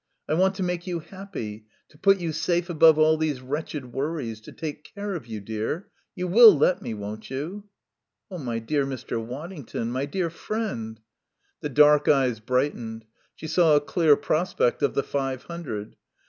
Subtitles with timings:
[0.27, 4.41] I want to make you happy, to put you safe above all these wretched worries,
[4.41, 5.91] to take care of you, dear.
[6.15, 7.65] You will let me, won't you?"
[8.31, 9.23] "My dear Mr.
[9.23, 10.99] Waddington my dear friend"
[11.61, 13.05] The dark eyes brightened.
[13.35, 15.97] She saw a clear prospect of the five hundred.